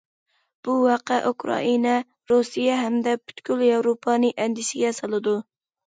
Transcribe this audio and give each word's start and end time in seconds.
بۇ 0.67 0.77
ۋەقە 0.85 1.19
ئۇكرائىنا، 1.31 1.93
رۇسىيە 2.33 2.81
ھەمدە 2.83 3.17
پۈتكۈل 3.27 3.65
ياۋروپانى 3.71 4.37
ئەندىشىگە 4.43 4.99
سالىدۇ. 5.03 5.41